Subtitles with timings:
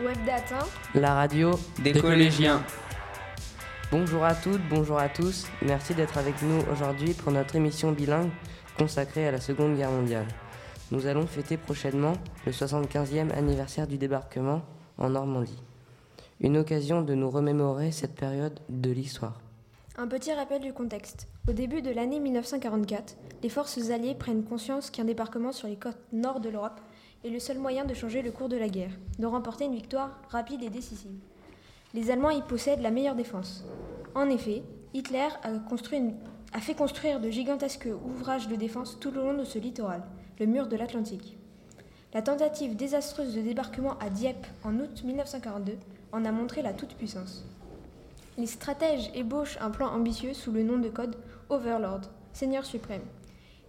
[0.00, 1.50] Webdata, la radio
[1.82, 2.64] des, collégiens.
[3.90, 5.46] Bonjour à toutes, bonjour à tous.
[5.60, 8.30] Merci d'être avec nous aujourd'hui pour notre émission bilingue
[8.78, 10.26] consacrée à la Seconde Guerre mondiale.
[10.92, 12.14] Nous allons fêter prochainement
[12.46, 14.62] le 75e anniversaire du débarquement
[14.96, 15.62] en Normandie.
[16.40, 19.40] Une occasion de nous remémorer cette période de l'histoire.
[19.98, 21.28] Un petit rappel du contexte.
[21.46, 25.98] Au début de l'année 1944, les forces alliées prennent conscience qu'un débarquement sur les côtes
[26.14, 26.80] nord de l'Europe
[27.24, 30.18] est le seul moyen de changer le cours de la guerre, de remporter une victoire
[30.28, 31.18] rapide et décisive.
[31.94, 33.64] Les Allemands y possèdent la meilleure défense.
[34.14, 34.62] En effet,
[34.94, 40.02] Hitler a, fait construire de gigantesques ouvrages de défense tout le long de ce littoral,
[40.40, 41.36] le mur de l'Atlantique.
[42.14, 45.78] La tentative désastreuse de débarquement à Dieppe en août 1942
[46.12, 47.46] en a montré la toute-puissance.
[48.36, 51.16] Les stratèges ébauchent un plan ambitieux sous le nom de code
[51.48, 53.02] Overlord, Seigneur suprême.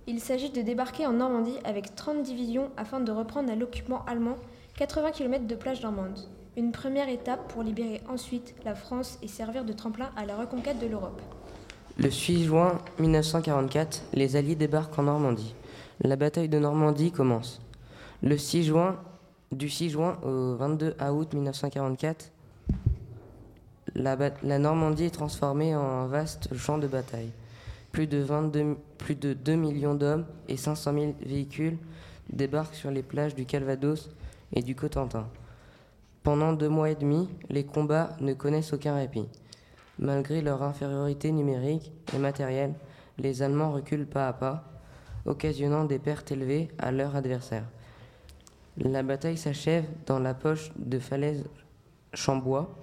[0.06, 4.36] Il s'agit de débarquer en Normandie avec 30 divisions afin de reprendre à l'occupant allemand
[4.76, 6.20] 80 km de plage normande.
[6.58, 10.80] Une première étape pour libérer ensuite la France et servir de tremplin à la reconquête
[10.80, 11.22] de l'Europe.
[11.98, 15.56] Le 6 juin 1944, les Alliés débarquent en Normandie.
[16.02, 17.62] La bataille de Normandie commence.
[18.22, 19.00] Le 6 juin,
[19.52, 22.32] du 6 juin au 22 août 1944,
[23.96, 27.30] la, Normandie est transformée en un vaste champ de bataille.
[27.94, 31.78] Plus de, 22, plus de 2 millions d'hommes et 500 000 véhicules
[32.28, 34.10] débarquent sur les plages du Calvados
[34.52, 35.30] et du Cotentin.
[36.24, 39.28] Pendant deux mois et demi, les combats ne connaissent aucun répit.
[40.00, 42.74] Malgré leur infériorité numérique et matérielle,
[43.20, 44.64] les Allemands reculent pas à pas,
[45.28, 47.66] occasionnant des pertes élevées à leur adversaire.
[48.78, 51.46] La bataille s'achève dans la poche de falaise
[52.16, 52.76] Chambois,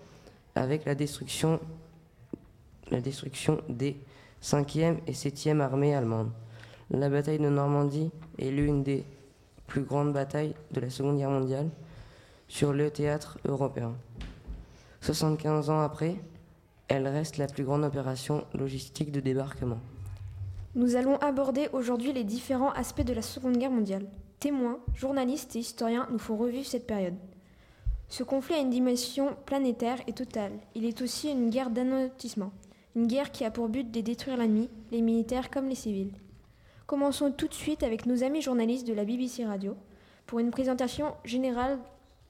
[0.54, 1.58] avec la destruction
[3.68, 3.96] des
[4.42, 6.30] 5e et 7e armées allemandes.
[6.90, 9.04] La bataille de Normandie est l'une des
[9.66, 11.70] plus grandes batailles de la Seconde Guerre mondiale
[12.48, 13.94] sur le théâtre européen.
[15.02, 16.16] 75 ans après,
[16.88, 19.78] elle reste la plus grande opération logistique de débarquement.
[20.74, 24.06] Nous allons aborder aujourd'hui les différents aspects de la Seconde Guerre mondiale.
[24.40, 27.16] Témoins, journalistes et historiens nous font revivre cette période.
[28.08, 30.52] Ce conflit a une dimension planétaire et totale.
[30.74, 32.50] Il est aussi une guerre d'anotissement,
[32.96, 36.12] une guerre qui a pour but de détruire l'ennemi, les militaires comme les civils.
[36.86, 39.76] Commençons tout de suite avec nos amis journalistes de la BBC Radio
[40.26, 41.78] pour une présentation générale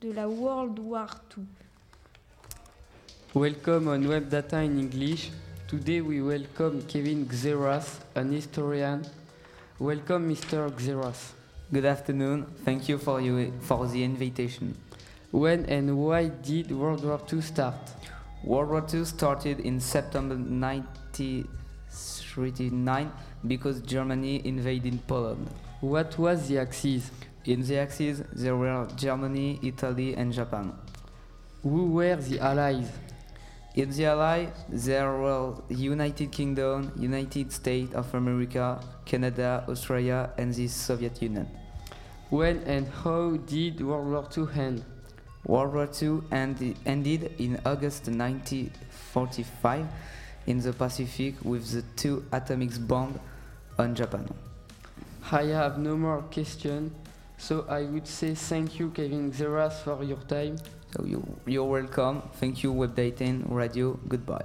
[0.01, 1.45] de la World War II.
[3.35, 5.31] Welcome on Web Data in English.
[5.69, 9.03] Today we welcome Kevin Xeras, an historian.
[9.79, 10.69] Welcome, Mr.
[10.77, 11.33] Xeras.
[11.73, 12.45] Good afternoon.
[12.65, 14.75] Thank you for, you for the invitation.
[15.31, 17.77] When and why did World War II start?
[18.43, 23.13] World War II started in September 1939
[23.47, 25.47] because Germany invaded Poland.
[25.81, 27.11] What was the Axis?
[27.45, 30.73] In the Axis, there were Germany, Italy, and Japan.
[31.63, 32.91] Who were the Allies?
[33.75, 40.67] In the Allies, there were United Kingdom, United States of America, Canada, Australia, and the
[40.67, 41.47] Soviet Union.
[42.31, 44.83] When and how did World War II end?
[45.47, 49.87] World War II ended in August 1945
[50.47, 53.19] in the Pacific with the two atomic bombs
[53.79, 54.29] on Japan.
[55.33, 56.93] I have no more questions,
[57.39, 60.57] so I would say thank you, Kevin Xeras, for your time.
[60.97, 62.23] So you, you're welcome.
[62.35, 63.99] Thank you, Web Dating Radio.
[64.09, 64.45] Goodbye.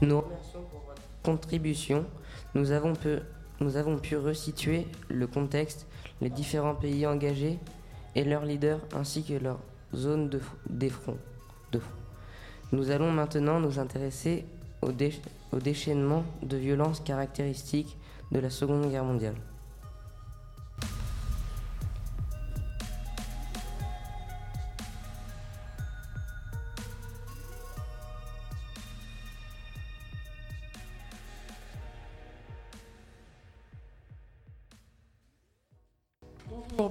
[0.00, 2.06] Nous remercions pour votre contribution.
[2.54, 3.18] Nous avons, pu,
[3.60, 5.86] nous avons pu resituer le contexte,
[6.20, 7.58] les différents pays engagés
[8.16, 9.58] et leurs leaders ainsi que leur
[9.94, 11.18] zone de, des fronts,
[11.72, 11.80] front.
[12.72, 14.44] Nous allons maintenant nous intéresser
[14.82, 14.90] au
[15.60, 17.96] déchaînement de violences caractéristiques
[18.32, 19.36] de la Seconde Guerre mondiale.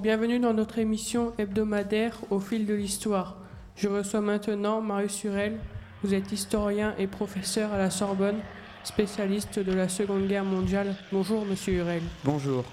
[0.05, 3.37] Bienvenue dans notre émission hebdomadaire Au fil de l'histoire.
[3.75, 5.57] Je reçois maintenant Marius Hurel.
[6.03, 8.37] Vous êtes historien et professeur à la Sorbonne,
[8.83, 10.93] spécialiste de la Seconde Guerre mondiale.
[11.11, 12.03] Bonjour, monsieur Hurel.
[12.23, 12.65] Bonjour.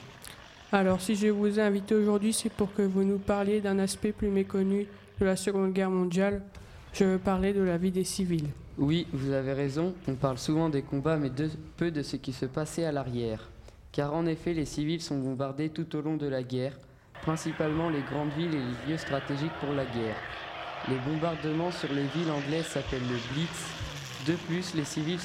[0.72, 4.12] Alors, si je vous ai invité aujourd'hui, c'est pour que vous nous parliez d'un aspect
[4.12, 4.86] plus méconnu
[5.18, 6.42] de la Seconde Guerre mondiale.
[6.92, 8.48] Je veux parler de la vie des civils.
[8.76, 9.94] Oui, vous avez raison.
[10.06, 11.30] On parle souvent des combats, mais
[11.78, 13.48] peu de ce qui se passait à l'arrière.
[13.90, 16.76] Car en effet, les civils sont bombardés tout au long de la guerre,
[17.22, 20.16] principalement les grandes villes et les lieux stratégiques pour la guerre.
[20.88, 23.70] Les bombardements sur les villes anglaises s'appellent le Blitz.
[24.26, 25.20] De plus, les civils,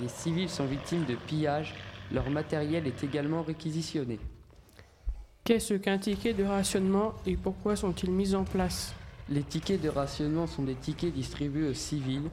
[0.00, 1.74] les, civils sont victimes de pillages.
[2.12, 4.18] Leur matériel est également réquisitionné.
[5.42, 8.94] Qu'est-ce qu'un ticket de rationnement et pourquoi sont-ils mis en place?
[9.30, 12.30] Les tickets de rationnement sont des tickets distribués aux civils.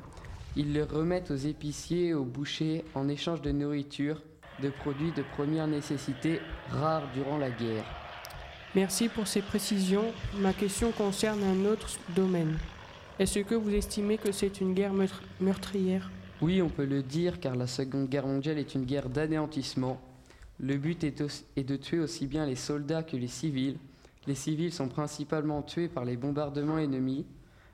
[0.58, 4.22] Ils les remettent aux épiciers et aux bouchers en échange de nourriture,
[4.62, 8.01] de produits de première nécessité rares durant la guerre.
[8.76, 10.06] Merci pour ces précisions.
[10.40, 12.58] Ma question concerne un autre domaine.
[13.20, 16.10] Est-ce que vous estimez que c'est une guerre meurtri- meurtrière?
[16.42, 20.00] Oui, on peut le dire car la Seconde Guerre mondiale est une guerre d'anéantissement.
[20.60, 23.78] Le but est, aussi- est de tuer aussi bien les soldats que les civils.
[24.26, 27.26] Les civils sont principalement tués par les bombardements ennemis,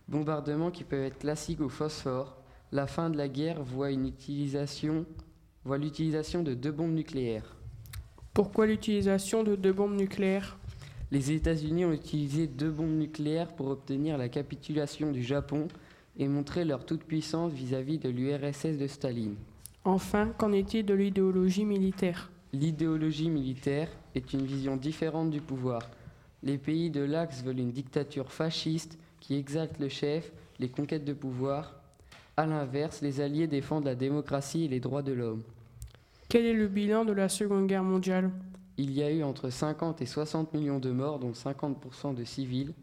[0.08, 2.38] bombardements qui peuvent être classiques au phosphore.
[2.72, 5.06] La fin de la guerre voit une utilisation
[5.64, 7.56] voit l'utilisation de deux bombes nucléaires.
[8.34, 10.58] Pourquoi l'utilisation de deux bombes nucléaires?
[11.10, 15.70] Les États-Unis ont utilisé deux bombes nucléaires pour obtenir la capitulation du Japon
[16.18, 19.36] et montrer leur toute-puissance vis-à-vis de l'URSS de Staline.
[19.86, 22.30] Enfin, qu'en est-il de l'idéologie militaire?
[22.52, 25.82] L'idéologie militaire est une vision différente du pouvoir.
[26.44, 31.14] Les pays de l'Axe veulent une dictature fasciste qui exalte le chef, les conquêtes de
[31.14, 31.76] pouvoir.
[32.36, 35.44] A l'inverse, les Alliés défendent la démocratie et les droits de l'homme.
[36.30, 38.32] Quel est le bilan de la Seconde Guerre mondiale?
[38.78, 42.74] Il y a eu entre 50 et 60 millions de morts, dont 50% de civils.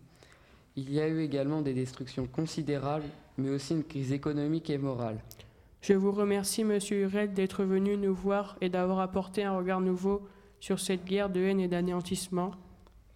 [0.74, 3.06] Il y a eu également des destructions considérables,
[3.38, 5.18] mais aussi une crise économique et morale.
[5.80, 10.26] Je vous remercie, Monsieur Hurel, d'être venu nous voir et d'avoir apporté un regard nouveau
[10.58, 12.52] sur cette guerre de haine et d'anéantissement.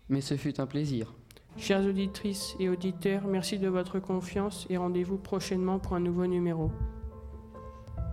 [0.08, 1.14] Mais ce fut un plaisir.
[1.56, 6.70] Chères auditrices et auditeurs, merci de votre confiance et rendez-vous prochainement pour un nouveau numéro.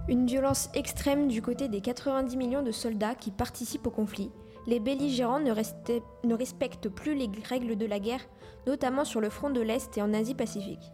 [0.07, 4.31] Une violence extrême du côté des 90 millions de soldats qui participent au conflit.
[4.67, 5.51] Les belligérants ne,
[6.35, 8.25] respectent plus les règles de la guerre,
[8.65, 10.91] notamment sur le front de l'Est et en Asie-Pacifique.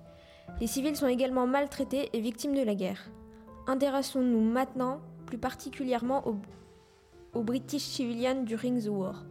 [0.59, 3.09] Les civils sont également maltraités et victimes de la guerre.
[3.67, 6.23] Intéressons-nous maintenant plus particulièrement
[7.33, 9.23] aux British civilians during the war.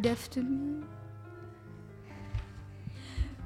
[0.00, 0.86] Good afternoon.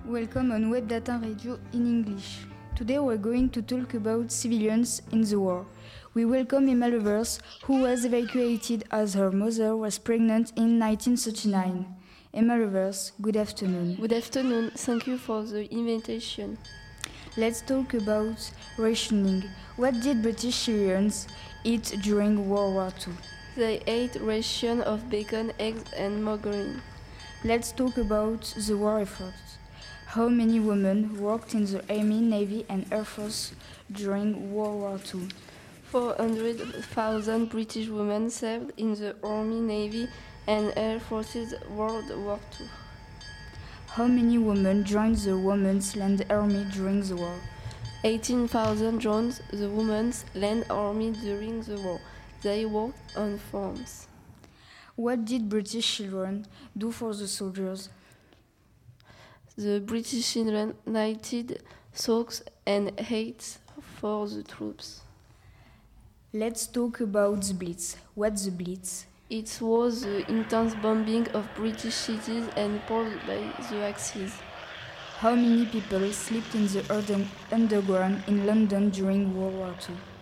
[0.05, 2.47] Welcome on Web Data Radio in English.
[2.77, 5.67] Today we're going to talk about civilians in the war.
[6.15, 11.87] We welcome Emma Levers, who was evacuated as her mother was pregnant in 1939.
[12.33, 13.97] Emma Levers, good afternoon.
[13.97, 14.71] Good afternoon.
[14.77, 16.57] Thank you for the invitation.
[17.37, 18.49] Let's talk about
[18.79, 19.43] rationing.
[19.75, 21.27] What did British civilians
[21.65, 23.15] eat during World War II?
[23.57, 26.83] They ate ration of bacon, eggs, and margarine.
[27.45, 29.35] Let's talk about the war effort.
[30.07, 33.53] How many women worked in the Army, Navy, and Air Force
[33.93, 35.29] during World War II?
[35.85, 40.09] 400,000 British women served in the Army, Navy,
[40.49, 42.67] and Air Forces World War II.
[43.87, 47.39] How many women joined the Women's Land Army during the war?
[48.03, 52.01] 18,000 joined the Women's Land Army during the war.
[52.45, 54.07] They worked on farms.
[54.97, 56.47] What did British children
[56.77, 57.89] do for the soldiers?
[59.57, 61.63] The British children knitted
[61.95, 63.61] socks and hats
[63.99, 65.01] for the troops.
[66.35, 67.97] Let's talk about the Blitz.
[68.15, 69.07] What's the Blitz?
[69.31, 73.39] It was the intense bombing of British cities and ports by
[73.71, 74.35] the Axis.
[75.17, 80.14] How many people slept in the urban- underground in London during World War II?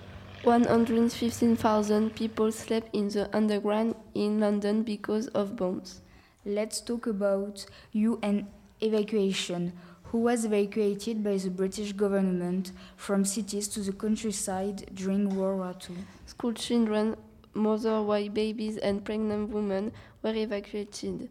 [0.44, 6.00] 115,000 people slept in the underground in London because of bombs.
[6.44, 8.48] Let's talk about UN
[8.80, 9.72] evacuation.
[10.06, 15.74] Who was evacuated by the British government from cities to the countryside during World War
[15.88, 16.04] II?
[16.26, 17.14] School children,
[17.54, 21.28] mother, white babies, and pregnant women were evacuated.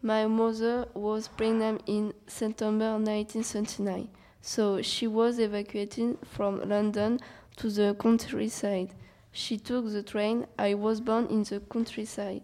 [0.00, 4.08] My mother was pregnant in September 1939,
[4.40, 7.18] so she was evacuated from London
[7.56, 8.94] to the countryside.
[9.32, 10.46] She took the train.
[10.58, 12.42] I was born in the countryside.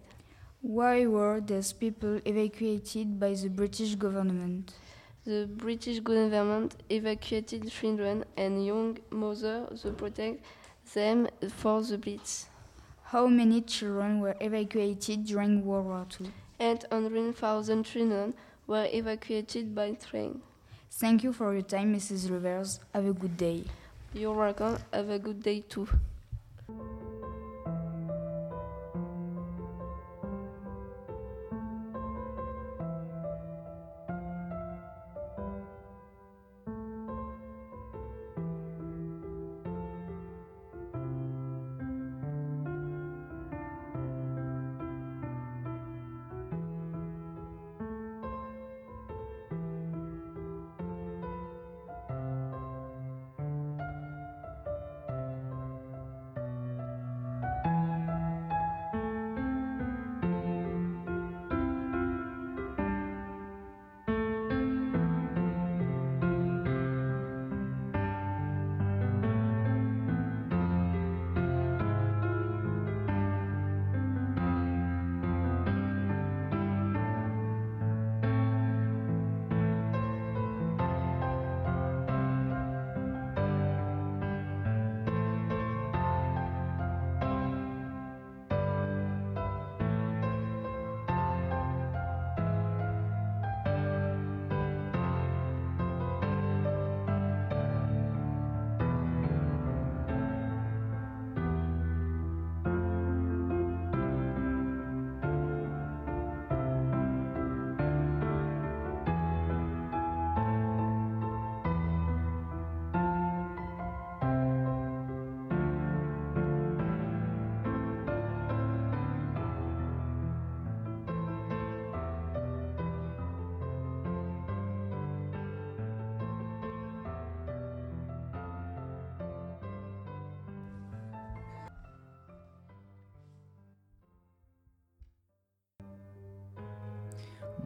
[0.62, 4.74] Why were these people evacuated by the British government?
[5.24, 10.44] The British government evacuated children and young mothers to protect
[10.94, 12.46] them for the Blitz.
[13.04, 16.30] How many children were evacuated during World War II?
[16.60, 18.34] 800,000 children
[18.66, 20.42] were evacuated by train.
[20.90, 22.30] Thank you for your time, Mrs.
[22.30, 22.80] Rivers.
[22.94, 23.64] Have a good day.
[24.12, 24.76] You're welcome.
[24.92, 25.86] Have a good day too.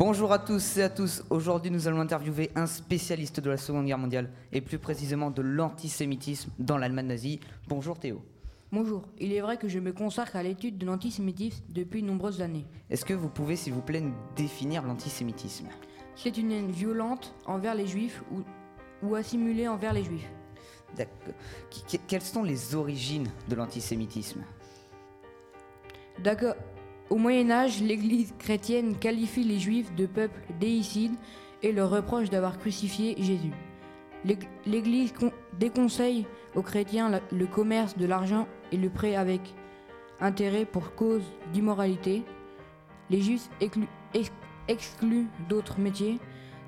[0.06, 1.24] Bonjour à tous et à tous.
[1.30, 5.40] Aujourd'hui, nous allons interviewer un spécialiste de la Seconde Guerre mondiale et plus précisément de
[5.40, 7.40] l'antisémitisme dans l'Allemagne nazie.
[7.68, 8.20] Bonjour Théo.
[8.70, 12.42] Bonjour, il est vrai que je me consacre à l'étude de l'antisémitisme depuis de nombreuses
[12.42, 12.66] années.
[12.90, 15.68] Est-ce que vous pouvez, s'il vous plaît, nous définir l'antisémitisme?
[16.16, 18.42] C'est une haine violente envers les juifs ou,
[19.02, 20.30] ou assimilée envers les juifs.
[20.98, 21.32] D'accord.
[22.06, 24.42] Quelles sont les origines de l'antisémitisme?
[26.22, 26.56] D'accord.
[27.10, 31.14] Au Moyen Âge, l'Église chrétienne qualifie les juifs de peuple déicide
[31.62, 33.52] et leur reproche d'avoir crucifié Jésus.
[34.24, 39.54] L'Ég- L'Église con- déconseille aux chrétiens le commerce de l'argent et le prêt avec
[40.20, 42.22] intérêt pour cause d'immoralité.
[43.10, 44.32] Les juifs exclu- ex-
[44.68, 46.18] excluent d'autres métiers,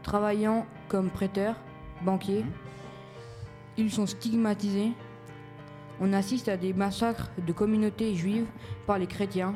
[0.03, 1.57] travaillant comme prêteurs,
[2.05, 2.45] banquiers.
[3.79, 4.93] Ils sont stigmatisés.
[5.99, 8.47] On assiste à des massacres de communautés juives
[8.87, 9.55] par les chrétiens.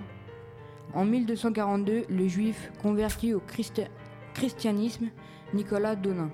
[0.94, 3.86] En 1242, le juif converti au christi-
[4.34, 5.06] christianisme,
[5.54, 6.30] Nicolas Donin,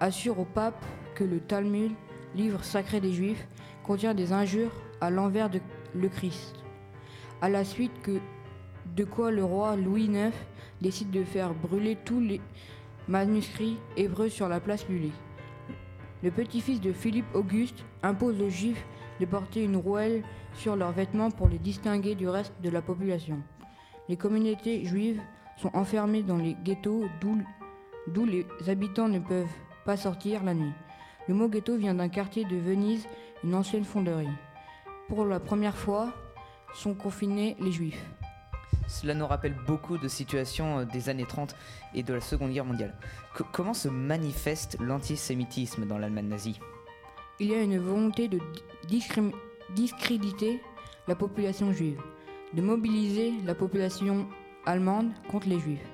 [0.00, 1.92] assure au pape que le Talmud,
[2.34, 3.48] livre sacré des juifs,
[3.84, 5.60] contient des injures à l'envers de
[5.94, 6.54] le Christ.
[7.40, 7.92] À la suite
[8.94, 10.32] de quoi le roi Louis IX
[10.82, 12.40] décide de faire brûler tous les
[13.08, 15.14] manuscrits hébreux sur la place publique.
[16.22, 18.84] Le petit-fils de Philippe Auguste impose aux juifs
[19.20, 20.22] de porter une rouelle
[20.54, 23.38] sur leurs vêtements pour les distinguer du reste de la population.
[24.08, 25.20] Les communautés juives
[25.56, 29.46] sont enfermées dans les ghettos d'où les habitants ne peuvent
[29.84, 30.72] pas sortir la nuit.
[31.28, 33.06] Le mot ghetto vient d'un quartier de Venise,
[33.44, 34.28] une ancienne fonderie.
[35.08, 36.12] Pour la première fois,
[36.74, 38.02] sont confinés les juifs.
[38.86, 41.54] Cela nous rappelle beaucoup de situations euh, des années 30
[41.94, 42.94] et de la Seconde Guerre mondiale.
[43.36, 46.58] Co- comment se manifeste l'antisémitisme dans l'Allemagne nazie?
[47.40, 48.38] Il y a une volonté de
[49.74, 50.62] discréditer
[51.06, 52.00] la population juive,
[52.54, 54.26] de mobiliser la population
[54.66, 55.86] allemande contre les juifs.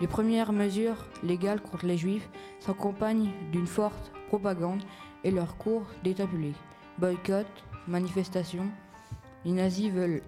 [0.00, 2.28] Les premières mesures légales contre les juifs
[2.58, 4.82] s'accompagnent d'une forte propagande
[5.24, 6.56] et leur cours d'état public.
[6.98, 7.46] Boycott,
[7.86, 8.68] manifestations.
[9.44, 10.22] Les nazis veulent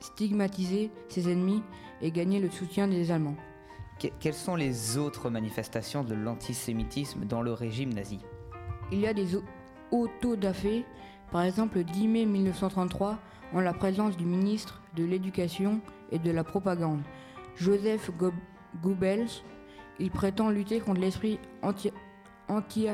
[0.00, 1.62] stigmatiser ses ennemis
[2.00, 3.36] et gagner le soutien des Allemands.
[4.00, 8.20] Que- quelles sont les autres manifestations de l'antisémitisme dans le régime nazi?
[8.92, 9.42] Il y a des au-
[9.90, 10.84] autodafés,
[11.32, 13.18] par exemple le 10 mai 1933,
[13.54, 17.02] en la présence du ministre de l'Éducation et de la Propagande,
[17.56, 18.32] Joseph Go-
[18.82, 19.28] Goebbels.
[19.98, 21.92] Il prétend lutter contre l'esprit anti-
[22.48, 22.86] anti-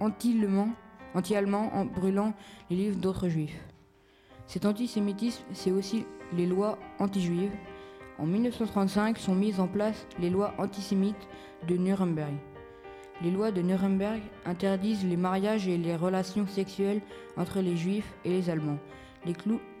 [0.00, 0.70] anti-allemand
[1.14, 2.34] anti-allemand en brûlant
[2.68, 3.58] les livres d'autres juifs.
[4.46, 6.04] Cet antisémitisme, c'est aussi
[6.36, 7.52] les lois anti-juives.
[8.18, 11.28] En 1935 sont mises en place les lois antisémites
[11.66, 12.34] de Nuremberg.
[13.22, 17.00] Les lois de Nuremberg interdisent les mariages et les relations sexuelles
[17.36, 18.78] entre les juifs et les allemands.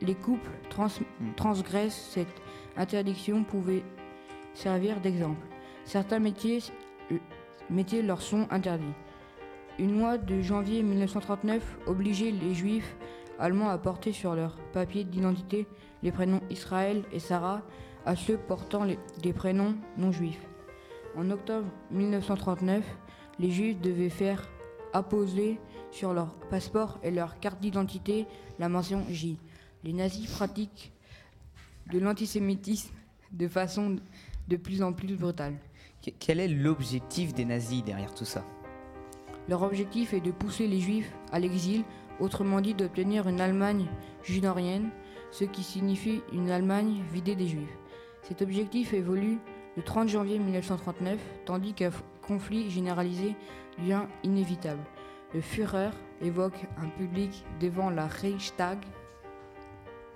[0.02, 0.88] Les, couples trans-
[1.36, 2.42] transgressent cette
[2.76, 3.82] interdiction pouvaient
[4.52, 5.46] servir d'exemple.
[5.84, 6.58] Certains métiers,
[7.70, 8.92] métiers leur sont interdits.
[9.78, 12.96] Une loi de janvier 1939 obligeait les juifs
[13.38, 15.66] allemands à porter sur leur papier d'identité
[16.02, 17.62] les prénoms Israël et Sarah
[18.04, 20.44] à ceux portant les- des prénoms non juifs.
[21.16, 22.84] En octobre 1939,
[23.38, 24.46] les juifs devaient faire
[24.92, 25.58] apposer
[25.90, 28.26] sur leur passeport et leur carte d'identité
[28.58, 29.38] la mention J.
[29.84, 30.92] Les nazis pratiquent
[31.92, 32.92] de l'antisémitisme
[33.32, 33.96] de façon
[34.48, 35.54] de plus en plus brutale.
[36.04, 38.44] Que- Quel est l'objectif des nazis derrière tout ça?
[39.48, 41.84] Leur objectif est de pousser les juifs à l'exil,
[42.20, 43.86] autrement dit d'obtenir une Allemagne
[44.22, 44.90] junorienne,
[45.30, 47.78] ce qui signifie une Allemagne vidée des juifs.
[48.22, 49.38] Cet objectif évolue
[49.76, 51.90] le 30 janvier 1939, tandis qu'un
[52.26, 53.34] conflit généralisé
[53.78, 54.80] devient inévitable.
[55.34, 55.90] Le Führer
[56.22, 58.78] évoque un public devant la Reichstag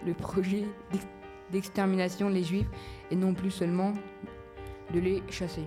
[0.04, 1.06] le projet d'ex-
[1.52, 2.66] d'extermination des juifs
[3.10, 3.92] et non plus seulement
[4.92, 5.64] de les chasser.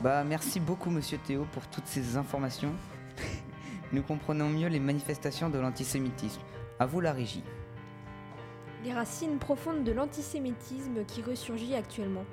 [0.00, 2.72] Bah merci beaucoup monsieur Théo pour toutes ces informations.
[3.92, 6.40] Nous comprenons mieux les manifestations de l'antisémitisme.
[6.78, 7.42] À vous la régie.
[8.84, 12.24] Les racines profondes de l'antisémitisme qui ressurgit actuellement.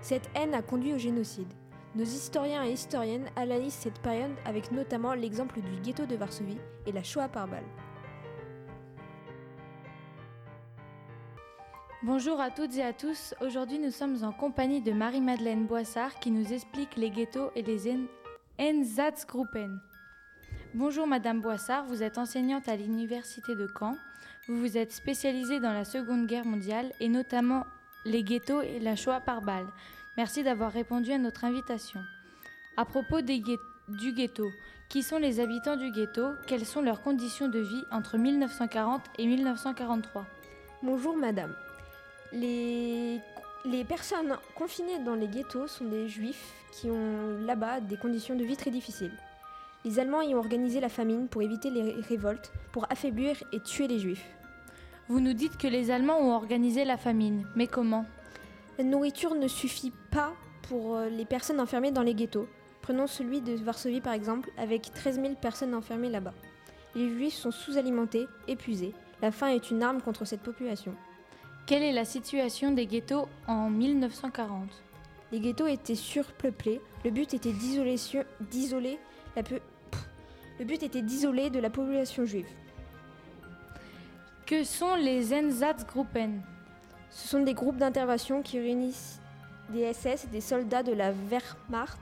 [0.00, 1.52] Cette haine a conduit au génocide.
[1.94, 6.92] Nos historiens et historiennes analysent cette période avec notamment l'exemple du ghetto de Varsovie et
[6.92, 7.64] la Shoah par balle.
[12.02, 13.34] Bonjour à toutes et à tous.
[13.40, 17.90] Aujourd'hui, nous sommes en compagnie de Marie-Madeleine Boissard qui nous explique les ghettos et les
[17.90, 18.06] En-
[18.58, 19.80] Einsatzgruppen.
[20.74, 23.96] Bonjour Madame Boissard, vous êtes enseignante à l'université de Caen.
[24.46, 27.64] Vous vous êtes spécialisée dans la Seconde Guerre mondiale et notamment
[28.04, 29.66] les ghettos et la Shoah par balle.
[30.18, 32.00] Merci d'avoir répondu à notre invitation.
[32.76, 33.40] À propos des
[33.86, 34.50] du ghetto,
[34.88, 39.26] qui sont les habitants du ghetto Quelles sont leurs conditions de vie entre 1940 et
[39.26, 40.26] 1943
[40.82, 41.54] Bonjour madame.
[42.32, 43.20] Les
[43.64, 48.42] Les personnes confinées dans les ghettos sont des juifs qui ont là-bas des conditions de
[48.42, 49.14] vie très difficiles.
[49.84, 53.86] Les Allemands y ont organisé la famine pour éviter les révoltes, pour affaiblir et tuer
[53.86, 54.28] les juifs.
[55.06, 58.04] Vous nous dites que les Allemands ont organisé la famine, mais comment?
[58.78, 60.34] La nourriture ne suffit pas
[60.68, 62.46] pour euh, les personnes enfermées dans les ghettos.
[62.80, 66.32] Prenons celui de Varsovie par exemple, avec 13 000 personnes enfermées là-bas.
[66.94, 68.94] Les juifs sont sous-alimentés, épuisés.
[69.20, 70.94] La faim est une arme contre cette population.
[71.66, 74.70] Quelle est la situation des ghettos en 1940
[75.32, 76.80] Les ghettos étaient surpeuplés.
[77.04, 78.98] Le but était d'isoler
[79.34, 79.60] la peu-.
[80.60, 82.48] Le but était d'isoler de la population juive.
[84.46, 86.42] Que sont les Einsatzgruppen
[87.10, 89.20] Ce sont des groupes d'intervention qui réunissent
[89.70, 91.98] des SS, des soldats de la Wehrmacht,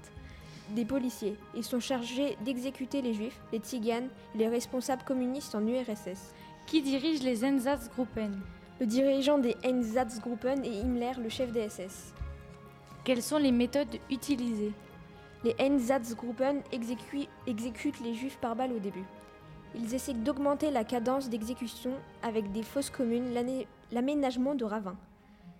[0.70, 1.36] des policiers.
[1.54, 6.32] Ils sont chargés d'exécuter les juifs, les tziganes les responsables communistes en URSS.
[6.66, 8.40] Qui dirige les Einsatzgruppen?
[8.80, 12.12] Le dirigeant des Einsatzgruppen est Himmler, le chef des SS.
[13.04, 14.72] Quelles sont les méthodes utilisées?
[15.44, 19.04] Les Einsatzgruppen exécu- exécutent les juifs par balle au début.
[19.78, 23.34] Ils essaient d'augmenter la cadence d'exécution avec des fosses communes,
[23.92, 24.96] l'aménagement de ravins.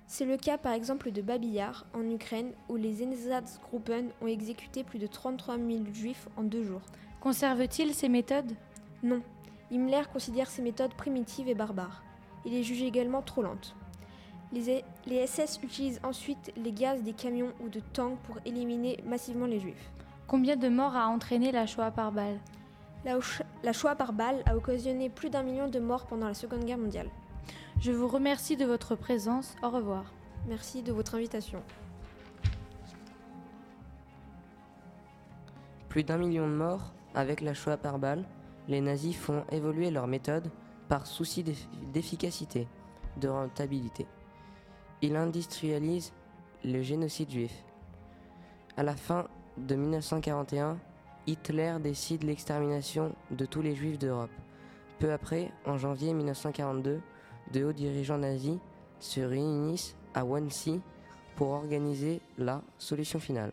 [0.06, 4.98] C'est le cas par exemple de Babillard en Ukraine où les Einsatzgruppen ont exécuté plus
[4.98, 6.82] de 33 000 juifs en deux jours.
[7.20, 8.52] Conserve-t-il ces méthodes?
[9.02, 9.20] Non,
[9.70, 12.02] Himmler considère ces méthodes primitives et barbares.
[12.44, 13.74] Il les juge également trop lentes.
[14.52, 19.46] Les, les SS utilisent ensuite les gaz des camions ou de tanks pour éliminer massivement
[19.46, 19.90] les juifs.
[20.28, 22.38] Combien de morts a entraîné la Shoah par balle?
[23.06, 26.34] La, Sh- la Shoah par balle a occasionné plus d'un million de morts pendant la
[26.34, 27.08] Seconde Guerre mondiale.
[27.78, 29.54] Je vous remercie de votre présence.
[29.62, 30.12] Au revoir.
[30.48, 31.62] Merci de votre invitation.
[35.88, 38.24] Plus d'un million de morts avec la Shoah par balle,
[38.68, 40.50] les nazis font évoluer leur méthode
[40.88, 42.66] par souci d'eff- d'efficacité,
[43.18, 44.06] de rentabilité.
[45.00, 46.12] Ils industrialisent
[46.64, 47.64] le génocide juif.
[48.76, 50.78] À la fin de 1941,
[51.26, 54.30] Hitler décide l'extermination de tous les juifs d'Europe.
[54.98, 57.00] Peu après, en janvier 1942,
[57.52, 58.58] de hauts dirigeants nazis
[59.00, 60.80] se réunissent à Wannsee
[61.34, 63.52] pour organiser la solution finale.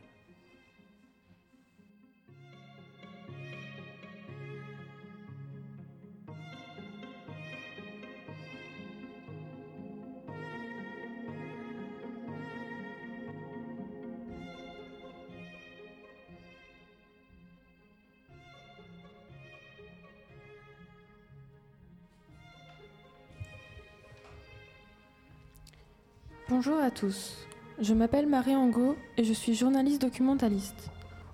[26.65, 27.35] Bonjour à tous,
[27.81, 30.91] je m'appelle Marie Angot et je suis journaliste documentaliste.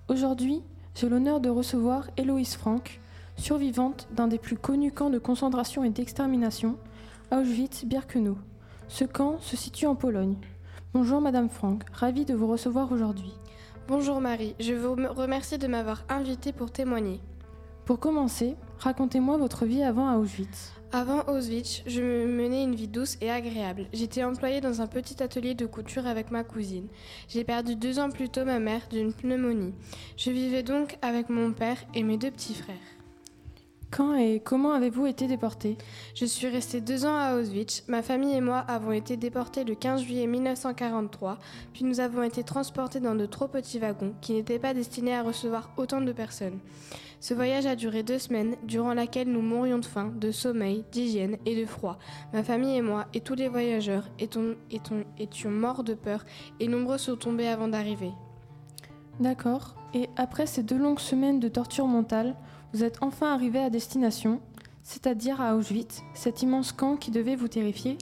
[0.08, 0.60] Aujourd'hui,
[0.96, 3.00] j'ai l'honneur de recevoir Héloïse Franck,
[3.36, 6.78] survivante d'un des plus connus camps de concentration et d'extermination,
[7.30, 8.38] Auschwitz-Birkenau.
[8.88, 10.34] Ce camp se situe en Pologne.
[10.94, 13.34] Bonjour Madame Franck, ravie de vous recevoir aujourd'hui.
[13.86, 17.20] Bonjour Marie, je vous remercie de m'avoir invitée pour témoigner.
[17.84, 20.72] Pour commencer, racontez-moi votre vie avant Auschwitz.
[20.92, 23.86] Avant Auschwitz, je me menais une vie douce et agréable.
[23.92, 26.88] J'étais employée dans un petit atelier de couture avec ma cousine.
[27.28, 29.74] J'ai perdu deux ans plus tôt ma mère d'une pneumonie.
[30.16, 32.99] Je vivais donc avec mon père et mes deux petits frères.
[33.90, 35.76] Quand et comment avez-vous été déporté
[36.14, 37.82] Je suis restée deux ans à Auschwitz.
[37.88, 41.38] Ma famille et moi avons été déportés le 15 juillet 1943,
[41.72, 45.24] puis nous avons été transportés dans de trop petits wagons qui n'étaient pas destinés à
[45.24, 46.60] recevoir autant de personnes.
[47.18, 51.36] Ce voyage a duré deux semaines, durant laquelle nous mourions de faim, de sommeil, d'hygiène
[51.44, 51.98] et de froid.
[52.32, 56.24] Ma famille et moi, et tous les voyageurs, étions, étions- étions morts de peur,
[56.60, 58.12] et nombreux sont tombés avant d'arriver.
[59.18, 59.74] D'accord.
[59.92, 62.36] Et après ces deux longues semaines de torture mentale,
[62.72, 64.40] vous êtes enfin arrivé à destination,
[64.82, 67.98] c'est-à-dire à Auschwitz, cet immense camp qui devait vous terrifier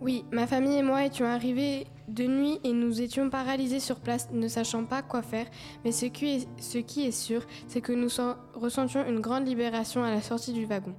[0.00, 4.28] Oui, ma famille et moi étions arrivés de nuit et nous étions paralysés sur place,
[4.32, 5.46] ne sachant pas quoi faire.
[5.84, 9.46] Mais ce qui est, ce qui est sûr, c'est que nous sen- ressentions une grande
[9.46, 10.94] libération à la sortie du wagon.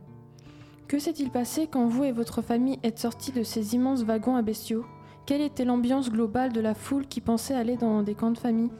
[0.87, 4.41] Que s'est-il passé quand vous et votre famille êtes sortis de ces immenses wagons à
[4.43, 4.85] bestiaux?
[5.25, 8.71] Quelle était l'ambiance globale de la foule qui pensait aller dans des camps de famille?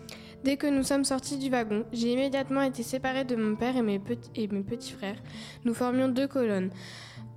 [0.44, 3.82] Dès que nous sommes sortis du wagon, j'ai immédiatement été séparée de mon père et
[3.82, 5.22] mes, petits- frères.
[5.66, 6.70] Nous formions deux colonnes,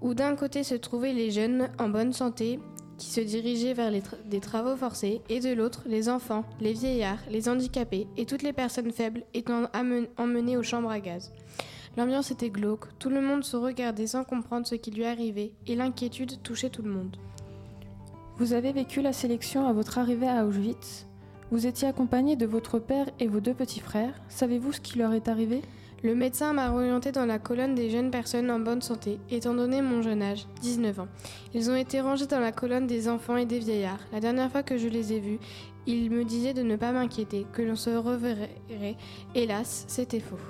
[0.00, 2.60] où d'un côté se trouvaient les jeunes en bonne santé
[2.98, 3.90] qui se dirigeaient vers
[4.26, 8.52] des travaux forcés, et de l'autre les enfants, les vieillards, les handicapés et toutes les
[8.52, 9.64] personnes faibles étant
[10.16, 11.32] emmenées aux chambres à gaz.
[11.96, 15.74] L'ambiance était glauque, tout le monde se regardait sans comprendre ce qui lui arrivait, et
[15.74, 17.16] l'inquiétude touchait tout le monde.
[18.36, 21.06] Vous avez vécu la sélection à votre arrivée à Auschwitz?
[21.52, 24.14] Vous étiez accompagné de votre père et vos deux petits frères.
[24.30, 25.60] Savez-vous ce qui leur est arrivé?
[26.02, 29.82] Le médecin m'a orienté dans la colonne des jeunes personnes en bonne santé, étant donné
[29.82, 31.08] mon jeune âge, 19 ans.
[31.52, 34.00] Ils ont été rangés dans la colonne des enfants et des vieillards.
[34.14, 35.38] La dernière fois que je les ai vus,
[35.86, 38.56] ils me disaient de ne pas m'inquiéter, que l'on se reverrait.
[39.34, 40.40] Hélas, c'était faux.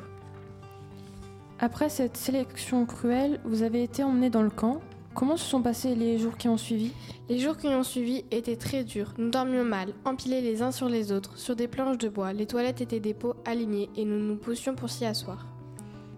[1.58, 4.80] Après cette sélection cruelle, vous avez été emmené dans le camp.
[5.14, 6.92] Comment se sont passés les jours qui ont suivi
[7.28, 9.12] Les jours qui ont suivi étaient très durs.
[9.18, 12.32] Nous dormions mal, empilés les uns sur les autres, sur des planches de bois.
[12.32, 15.46] Les toilettes étaient des pots alignés et nous nous poussions pour s'y asseoir.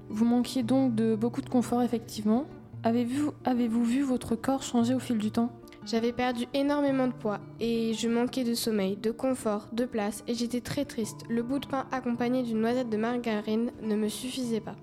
[0.09, 2.47] Vous manquiez donc de beaucoup de confort, effectivement.
[2.85, 5.51] Avez-vous avez vu votre corps changer au fil du temps?
[5.87, 10.35] J'avais perdu énormément de poids et je manquais de sommeil, de confort, de place et
[10.35, 11.25] j'étais très triste.
[11.29, 14.77] Le bout de pain accompagné d'une noisette de margarine ne me suffisait pas.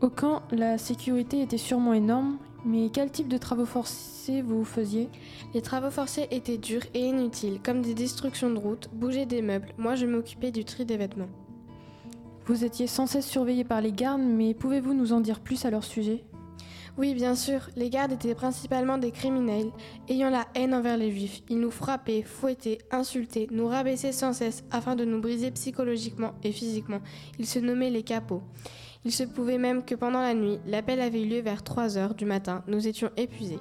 [0.00, 2.38] Au camp, la sécurité était sûrement énorme.
[2.64, 5.08] Mais quel type de travaux forcés vous faisiez?
[5.54, 9.72] Les travaux forcés étaient durs et inutiles, comme des destructions de routes, bouger des meubles.
[9.78, 11.28] Moi, je m'occupais du tri des vêtements.
[12.46, 15.70] Vous étiez sans cesse surveillé par les gardes, mais pouvez-vous nous en dire plus à
[15.70, 16.24] leur sujet?
[16.96, 17.70] Oui, bien sûr.
[17.76, 19.70] Les gardes étaient principalement des criminels,
[20.08, 21.42] ayant la haine envers les juifs.
[21.48, 26.50] Ils nous frappaient, fouettaient, insultaient, nous rabaissaient sans cesse afin de nous briser psychologiquement et
[26.50, 26.98] physiquement.
[27.38, 28.42] Ils se nommaient les capots.
[29.04, 32.14] Il se pouvait même que pendant la nuit, l'appel avait eu lieu vers 3 heures
[32.14, 32.62] du matin.
[32.66, 33.60] Nous étions épuisés.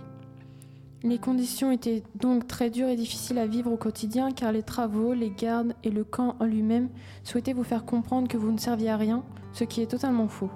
[1.03, 5.13] Les conditions étaient donc très dures et difficiles à vivre au quotidien car les travaux,
[5.13, 6.89] les gardes et le camp en lui-même
[7.23, 9.23] souhaitaient vous faire comprendre que vous ne serviez à rien,
[9.53, 10.49] ce qui est totalement faux.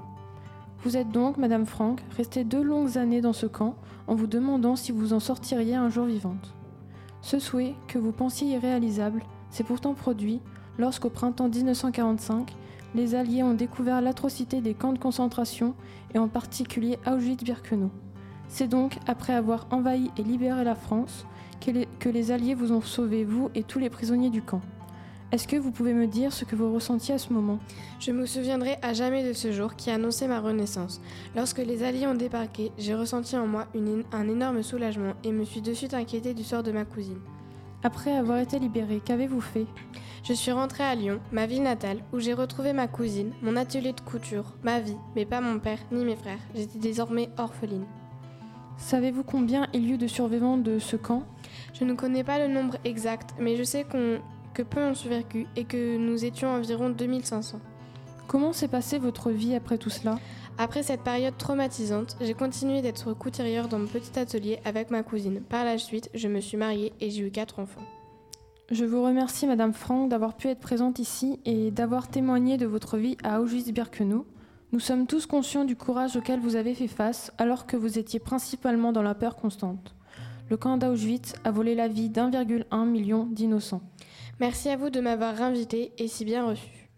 [0.84, 3.76] Vous êtes donc, Madame Franck, restée deux longues années dans ce camp
[4.08, 6.56] en vous demandant si vous en sortiriez un jour vivante.
[7.22, 10.42] Ce souhait, que vous pensiez irréalisable, s'est pourtant produit
[10.80, 12.56] lorsqu'au printemps 1945,
[12.96, 15.76] les Alliés ont découvert l'atrocité des camps de concentration
[16.14, 17.92] et en particulier Auschwitz-Birkenau.
[18.48, 21.26] C'est donc après avoir envahi et libéré la France
[21.66, 24.62] que les, que les Alliés vous ont sauvé, vous et tous les prisonniers du camp.
[25.32, 27.60] Est-ce que vous pouvez me dire ce que vous ressentiez à ce moment?
[28.02, 31.00] Je me souviendrai à jamais de ce jour qui annonçait ma renaissance.
[31.38, 35.46] Lorsque les Alliés ont débarqué, j'ai ressenti en moi une, un énorme soulagement et me
[35.46, 37.22] suis de suite inquiétée du sort de ma cousine.
[37.84, 39.68] Après avoir été libéré, qu'avez-vous fait?
[40.24, 43.92] Je suis rentrée à Lyon, ma ville natale, où j'ai retrouvé ma cousine, mon atelier
[43.92, 46.38] de couture, ma vie, mais pas mon père ni mes frères.
[46.54, 47.86] J'étais désormais orpheline.
[48.78, 51.24] Savez-vous combien il y eut de survivants de ce camp?
[51.74, 54.20] Je ne connais pas le nombre exact, mais je sais qu'on
[54.54, 57.60] que peu ont survécu et que nous étions environ 2500.
[58.28, 60.20] Comment s'est passée votre vie après tout cela?
[60.58, 65.42] Après cette période traumatisante, j'ai continué d'être couturière dans mon petit atelier avec ma cousine.
[65.42, 67.82] Par la suite, je me suis mariée et j'ai eu quatre enfants.
[68.72, 72.98] Je vous remercie, Madame Franck, d'avoir pu être présente ici et d'avoir témoigné de votre
[72.98, 74.26] vie à Auschwitz-Birkenau.
[74.72, 78.22] Nous sommes tous conscients du courage auquel vous avez fait face alors que vous étiez
[78.22, 79.94] principalement dans la peur constante.
[80.50, 83.82] Le camp d'Auschwitz a volé la vie d'1,1 million d'innocents.
[84.40, 86.90] Merci à vous de m'avoir invité et si bien reçu.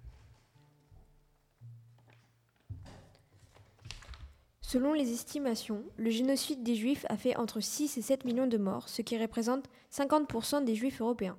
[4.62, 8.60] Selon les estimations, le génocide des Juifs a fait entre 6 et 7 millions de
[8.60, 11.36] morts, ce qui représente 50% des Juifs européens.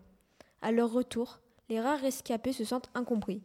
[0.64, 3.42] À leur retour, les rares rescapés se sentent incompris.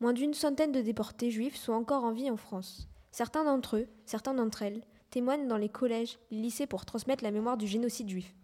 [0.00, 2.90] Moins d'une centaine de déportés juifs sont encore en vie en France.
[3.10, 7.30] Certains d'entre eux, certains d'entre elles, témoignent dans les collèges, les lycées pour transmettre la
[7.30, 8.34] mémoire du génocide juif.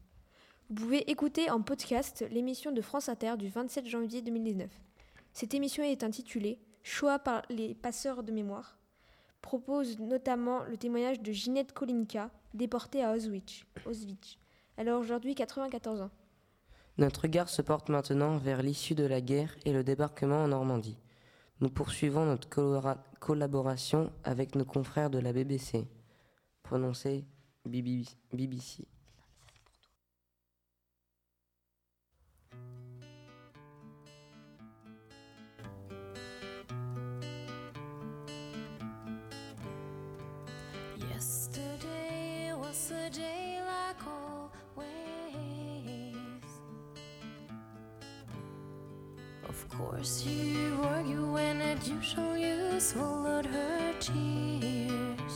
[0.70, 4.70] Vous pouvez écouter en podcast l'émission de France Inter du 27 janvier 2019.
[5.34, 8.78] Cette émission est intitulée Choix par les passeurs de mémoire
[9.42, 13.64] propose notamment le témoignage de Ginette Kolinka, déportée à Auschwitz.
[13.84, 14.38] Auschwitz.
[14.78, 16.10] Elle a aujourd'hui 94 ans.
[16.96, 20.98] Notre regard se porte maintenant vers l'issue de la guerre et le débarquement en Normandie.
[21.60, 22.48] Nous poursuivons notre
[23.18, 25.88] collaboration avec nos confrères de la BBC,
[26.62, 27.24] prononcé
[27.64, 28.86] BBC.
[49.78, 55.34] Course, you argue when as usually swallowed her tears.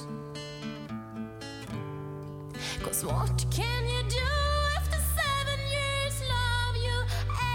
[2.83, 4.29] Cause what can you do
[4.77, 6.77] after seven years, love?
[6.77, 6.97] You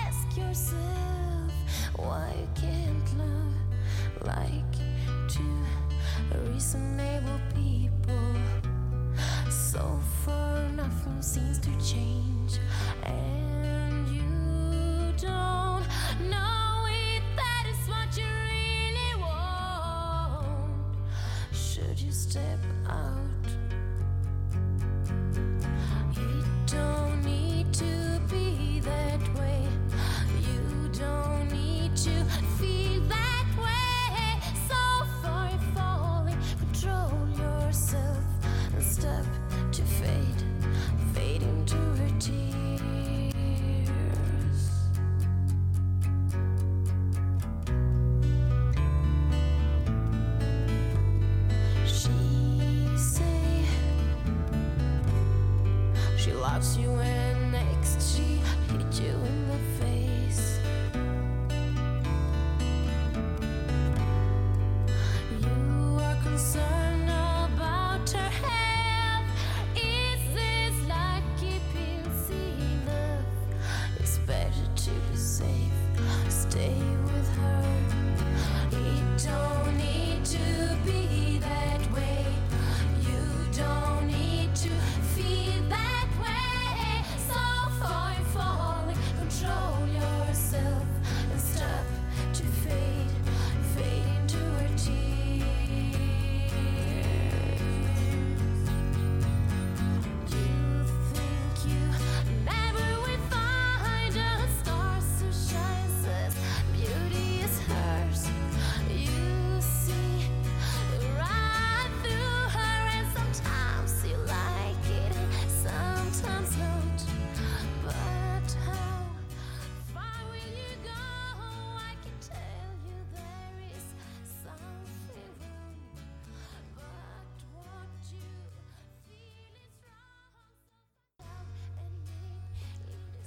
[0.02, 1.54] ask yourself
[1.96, 4.76] why can't love like
[5.30, 5.65] two
[6.50, 8.36] reasonable people.
[9.50, 12.60] So far, nothing seems to change,
[13.04, 13.52] and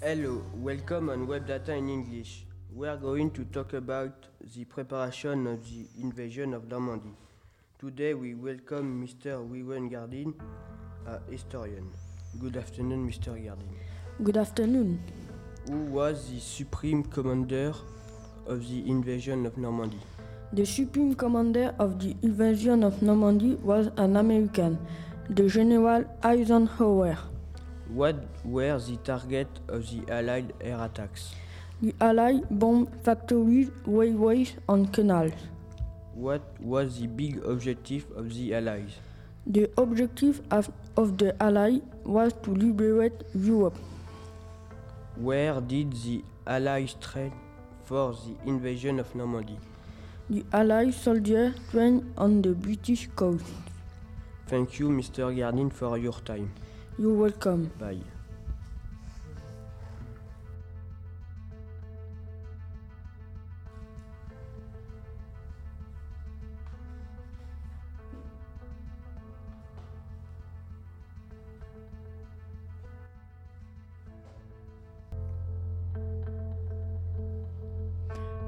[0.03, 2.45] Hello, welcome on Web Data in English.
[2.75, 7.15] We are going to talk about the preparation of the invasion of Normandy.
[7.79, 9.41] Today we welcome Mr.
[9.41, 10.35] Wiwen Gardin,
[11.07, 11.91] a historian.
[12.39, 13.43] Good afternoon, Mr.
[13.43, 13.75] Gardin.
[14.23, 15.01] Good afternoon.
[15.67, 17.73] Who was the supreme commander
[18.47, 20.01] of the invasion of Normandy?
[20.53, 24.79] The supreme commander of the invasion of Normandy was an American,
[25.31, 27.17] the General Eisenhower.
[27.89, 31.35] What were the target of the Allied air attacks?
[31.81, 35.33] The Allied bombed factories, railways, and canals.
[36.15, 38.99] What was the big objective of the Allies?
[39.47, 43.79] The objective of, of the Allies was to liberate Europe.
[45.15, 47.33] Where did the Allies train
[47.85, 49.59] for the invasion of Normandy?
[50.29, 53.45] The Allied soldiers trained on the British coast.
[54.49, 55.31] Thank you, Mr.
[55.37, 56.51] Gardin, for your time.
[56.99, 57.71] You're welcome.
[57.79, 57.99] Bye.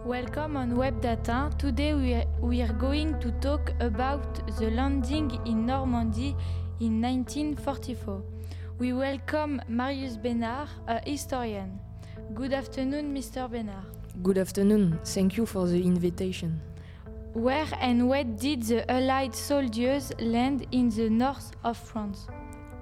[0.06, 1.50] Welcome on Web Data.
[1.58, 6.34] Today we are, we are going to talk about the landing in Normandy
[6.80, 8.37] in 1944.
[8.78, 11.80] We welcome Marius Bénard, a historian.
[12.32, 13.50] Good afternoon, Mr.
[13.50, 13.82] Bénard.
[14.22, 15.00] Good afternoon.
[15.04, 16.60] Thank you for the invitation.
[17.32, 22.28] Where and when did the Allied soldiers land in the north of France?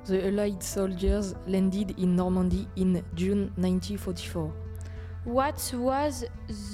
[0.04, 4.52] The Allied soldiers landed in Normandy in June 1944.
[5.24, 6.26] What was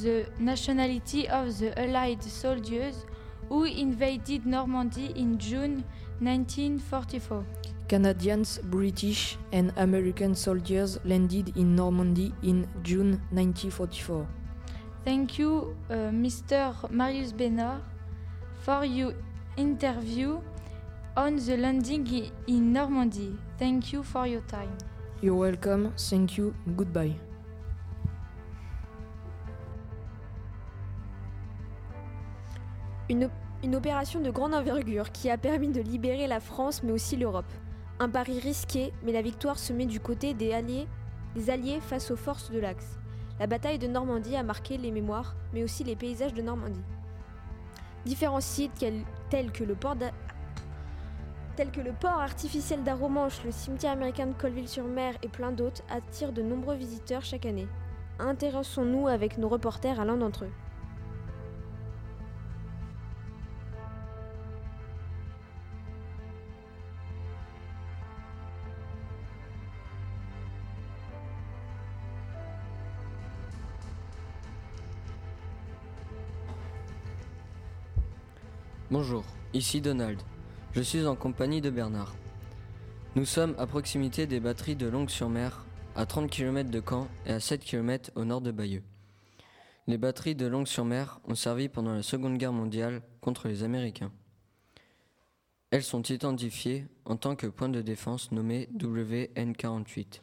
[0.03, 3.07] the nationality of the Allied soldiers
[3.49, 5.85] who invaded Normandy in June
[6.19, 7.45] 1944?
[7.93, 14.27] Canadians, British, and American soldiers landed in Normandy in June 1944.
[15.05, 16.73] Thank you, uh, Mr.
[16.91, 17.83] Marius Bénard,
[18.65, 19.13] for your
[19.59, 20.41] interview
[21.19, 23.37] on the landing in Normandy.
[23.59, 24.73] Thank you for your time.
[25.21, 25.93] You're welcome.
[25.99, 26.55] Thank you.
[26.75, 27.15] Goodbye.
[33.11, 36.93] Une, op- une opération de grande envergure qui a permis de libérer la France mais
[36.93, 37.53] aussi l'Europe.
[38.03, 40.89] Un pari risqué, mais la victoire se met du côté des alliés,
[41.81, 42.99] face aux forces de l'Axe.
[43.39, 46.83] La bataille de Normandie a marqué les mémoires, mais aussi les paysages de Normandie.
[48.05, 48.85] Différents sites
[49.31, 49.95] tels que le port
[51.55, 56.33] tels que le port artificiel d'Aromanche, le cimetière américain de Colville-sur-Mer et plein d'autres attirent
[56.33, 57.69] de nombreux visiteurs chaque année.
[58.19, 60.62] Intéressons-nous avec nos reporters à l'un d'entre eux.
[78.93, 79.25] Bonjour,
[79.55, 80.21] ici Donald.
[80.73, 82.15] Je suis en compagnie de Bernard.
[83.17, 85.65] Nous sommes à proximité des batteries de Longue-sur-Mer,
[85.97, 88.83] à 30 km de Caen et à 7 km au nord de Bayeux.
[89.87, 94.13] Les batteries de Longue-sur-Mer ont servi pendant la Seconde Guerre mondiale contre les Américains.
[95.71, 100.21] Elles sont identifiées en tant que point de défense nommé WN48.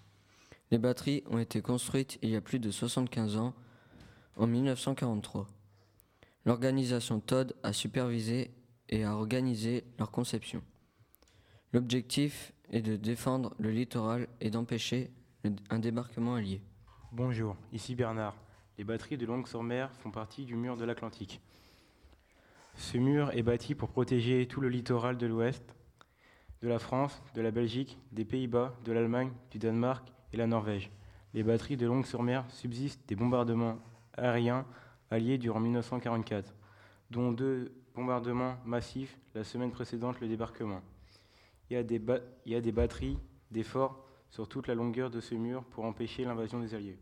[0.69, 3.55] Les batteries ont été construites il y a plus de 75 ans,
[4.37, 5.47] en 1943.
[6.45, 8.51] L'organisation Todd a supervisé
[8.89, 10.61] et a organisé leur conception.
[11.71, 15.11] L'objectif est de défendre le littoral et d'empêcher
[15.69, 16.61] un débarquement allié.
[17.11, 18.35] Bonjour, ici Bernard.
[18.77, 21.41] Les batteries de Longue-sur-Mer font partie du mur de l'Atlantique.
[22.75, 25.75] Ce mur est bâti pour protéger tout le littoral de l'ouest,
[26.61, 30.91] de la France, de la Belgique, des Pays-Bas, de l'Allemagne, du Danemark et la Norvège.
[31.33, 33.79] Les batteries de Longue-sur-Mer subsistent des bombardements
[34.13, 34.65] aériens
[35.11, 36.55] alliés durant 1944,
[37.11, 40.81] dont deux bombardements massifs la semaine précédente le débarquement.
[41.69, 42.01] Il y a des,
[42.45, 43.17] il y a des batteries,
[43.51, 46.97] des forts sur toute la longueur de ce mur pour empêcher l'invasion des Alliés.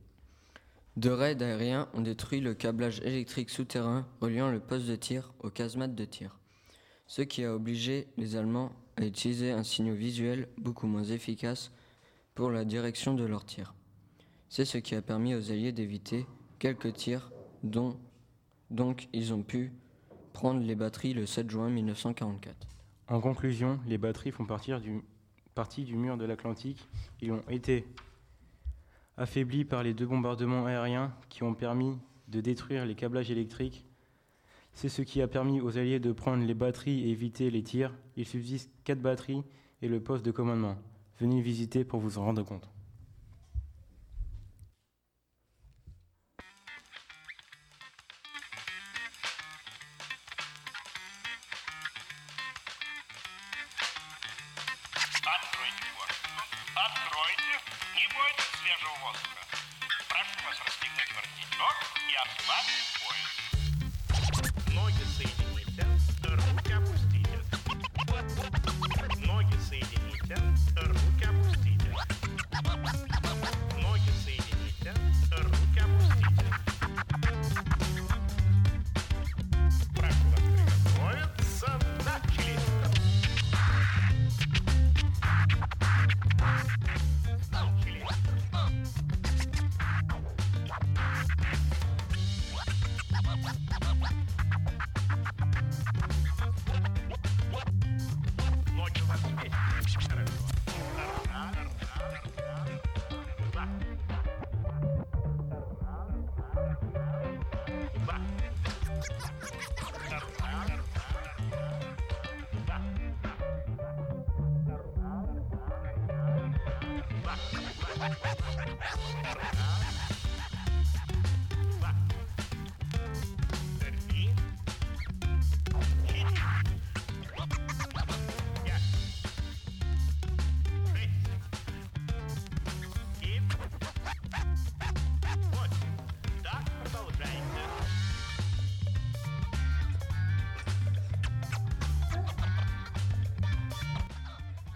[0.95, 5.51] Deux raids aériens ont détruit le câblage électrique souterrain reliant le poste de tir au
[5.51, 6.39] casemate de tir,
[7.05, 11.71] ce qui a obligé les Allemands à utiliser un signal visuel beaucoup moins efficace
[12.33, 13.75] pour la direction de leurs tirs.
[14.49, 16.25] C'est ce qui a permis aux Alliés d'éviter
[16.57, 17.31] quelques tirs
[17.61, 17.99] dont
[18.71, 19.71] donc ils ont pu
[20.37, 22.67] prendre les batteries le 7 juin 1944.
[23.07, 26.87] En conclusion, les batteries font partie du, mur de l'Atlantique.
[27.23, 27.87] Ils ont été
[29.17, 31.97] affaiblis par les deux bombardements aériens qui ont permis
[32.27, 33.87] de détruire les câblages électriques.
[34.73, 37.91] C'est ce qui a permis aux Alliés de prendre les batteries et éviter les tirs.
[38.15, 39.41] Il subsiste quatre batteries
[39.81, 40.77] et le poste de commandement.
[41.19, 42.69] Venez visiter pour vous en rendre compte.
[59.07, 59.41] воздуха.
[60.09, 61.75] Прошу вас расстегнуть воротничок
[62.09, 62.15] и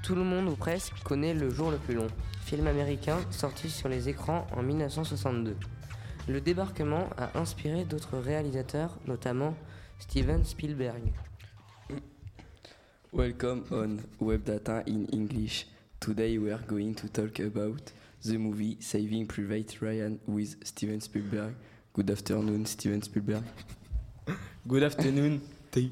[0.04, 2.08] Tout le monde ou presque connaît Le jour le plus long,
[2.44, 5.56] film américain sorti sur les écrans en 1962.
[6.28, 9.56] Le débarquement a inspiré d'autres réalisateurs, notamment
[10.00, 11.02] Steven Spielberg.
[13.14, 15.68] Welcome on Web Data in English.
[16.00, 17.92] Today we are going to talk about
[18.24, 21.54] the movie Saving Private Ryan with Steven Spielberg.
[21.94, 23.44] Good afternoon, Steven Spielberg.
[24.68, 25.42] Good afternoon.
[25.72, 25.92] Th-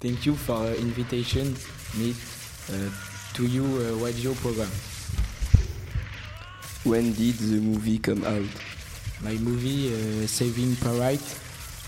[0.00, 1.54] Thank you for uh, invitation
[1.98, 2.12] me
[3.34, 4.70] to you uh, radio program.
[6.84, 8.48] When did the movie come out?
[9.22, 11.22] My movie uh, Saving Private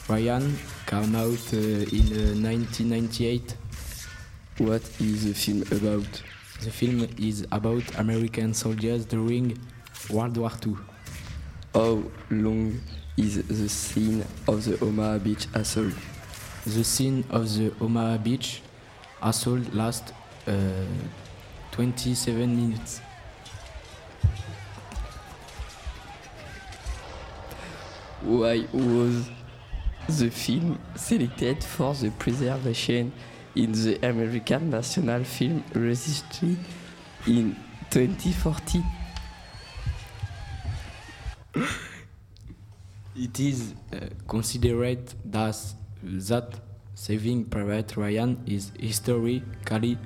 [0.08, 0.56] Ryan
[0.86, 3.56] came out uh, in uh, 1998.
[4.58, 6.22] What is the film about?
[6.62, 9.58] The film is about American soldiers during
[10.10, 10.76] World War II.
[11.74, 12.80] How long
[13.16, 15.92] is the scene of the Omaha Beach assault?
[16.64, 18.62] The scene of the Omaha Beach
[19.22, 20.14] assault lasts uh,
[21.72, 23.00] 27 minutes.
[28.22, 29.28] Why was
[30.08, 33.12] the film selected for the preservation
[33.54, 36.56] in the American National Film Registry
[37.26, 37.56] in
[37.90, 38.82] 2040?
[43.18, 45.56] It is uh, considered that,
[46.02, 46.60] that
[46.94, 49.96] Saving Private Ryan is historically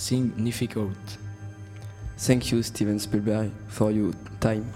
[0.00, 1.18] significant.
[2.16, 4.72] Thank you, Steven Spielberg, for your time.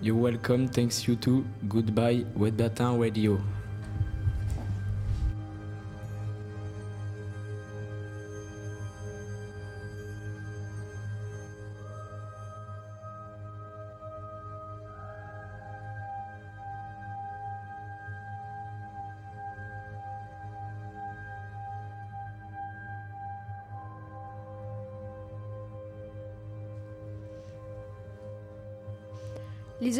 [0.00, 0.68] You're welcome.
[0.68, 1.44] Thanks you too.
[1.68, 2.24] Goodbye,
[2.56, 3.40] Data Radio.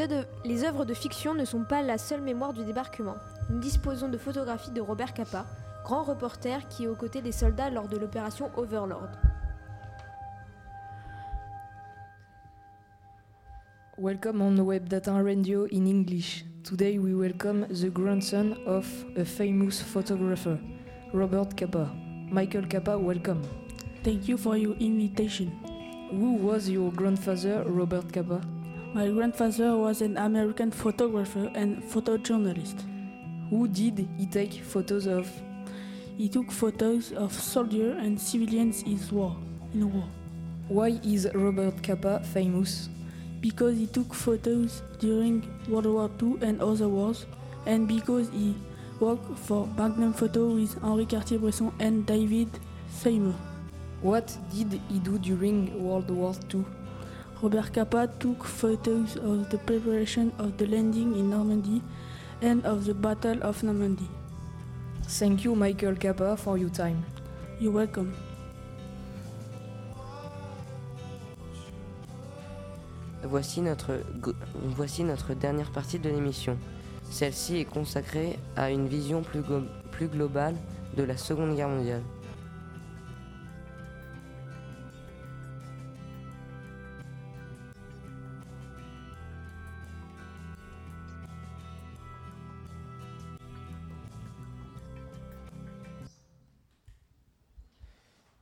[0.02, 3.16] Œuvres, les œuvres de fiction ne sont pas la seule mémoire du débarquement.
[3.50, 5.46] Nous disposons de photographies de Robert Capa,
[5.84, 9.08] grand reporter qui est aux côtés des soldats lors de l'opération Overlord.
[13.98, 16.44] Welcome on Web Data Radio in English.
[16.64, 18.86] Today we welcome the grandson of
[19.16, 20.58] a famous photographer,
[21.12, 21.92] Robert Capa.
[22.30, 23.42] Michael Capa, welcome.
[24.02, 25.52] Thank you for your invitation.
[26.10, 28.40] Who was your grandfather, Robert Capa?
[28.94, 32.84] My grandfather was an American photographer and photojournalist.
[33.48, 35.26] Who did he take photos of?
[36.18, 39.34] He took photos of soldiers and civilians in war.
[39.72, 40.04] In war.
[40.68, 42.90] Why is Robert Capa famous?
[43.40, 47.24] Because he took photos during World War II and other wars,
[47.64, 48.54] and because he
[49.00, 52.50] worked for Magnum Photo with Henri Cartier-Bresson and David
[52.90, 53.34] Seymour.
[54.02, 56.66] What did he do during World War II?
[57.42, 61.82] Robert Capa took photos of the preparation of the landing in Normandy
[62.40, 64.08] and of the Battle of Normandy.
[65.08, 67.04] Thank you, Michael Capa, for your time.
[67.58, 68.12] You're welcome.
[73.24, 73.98] Voici notre,
[74.76, 76.56] voici notre dernière partie de l'émission.
[77.10, 79.22] Celle-ci est consacrée à une vision
[79.90, 80.54] plus globale
[80.96, 82.02] de la Seconde Guerre mondiale.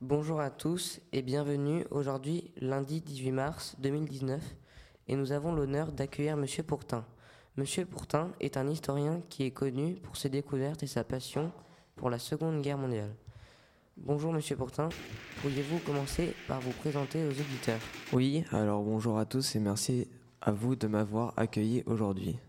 [0.01, 4.41] Bonjour à tous et bienvenue aujourd'hui lundi 18 mars 2019
[5.07, 7.05] et nous avons l'honneur d'accueillir Monsieur Pourtin.
[7.55, 11.51] Monsieur Pourtin est un historien qui est connu pour ses découvertes et sa passion
[11.95, 13.13] pour la Seconde Guerre mondiale.
[13.95, 14.89] Bonjour Monsieur Pourtin,
[15.39, 17.79] pourriez-vous commencer par vous présenter aux auditeurs?
[18.11, 20.07] Oui, alors bonjour à tous et merci
[20.41, 22.39] à vous de m'avoir accueilli aujourd'hui.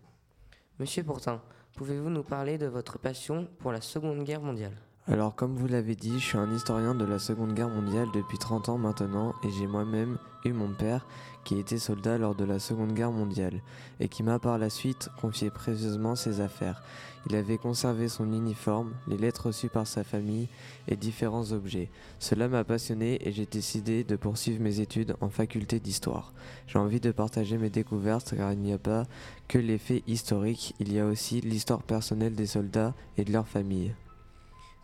[0.78, 1.42] Monsieur Pourtin,
[1.76, 4.78] pouvez-vous nous parler de votre passion pour la Seconde Guerre mondiale?
[5.08, 8.38] Alors comme vous l'avez dit, je suis un historien de la Seconde Guerre mondiale depuis
[8.38, 11.04] 30 ans maintenant et j'ai moi-même eu mon père
[11.42, 13.62] qui était soldat lors de la Seconde Guerre mondiale
[13.98, 16.84] et qui m'a par la suite confié précieusement ses affaires.
[17.28, 20.48] Il avait conservé son uniforme, les lettres reçues par sa famille
[20.86, 21.90] et différents objets.
[22.20, 26.32] Cela m'a passionné et j'ai décidé de poursuivre mes études en faculté d'histoire.
[26.68, 29.06] J'ai envie de partager mes découvertes car il n'y a pas
[29.48, 33.48] que les faits historiques, il y a aussi l'histoire personnelle des soldats et de leurs
[33.48, 33.94] familles.